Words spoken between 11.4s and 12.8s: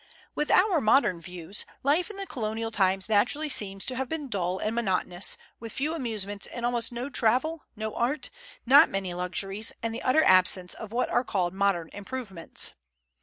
"modern improvements."